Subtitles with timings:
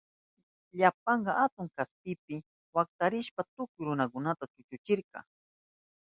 [0.77, 2.37] Ilampaka atun kaspipi
[2.77, 5.19] waktarishpan tukuy runakunata chukchuchirka.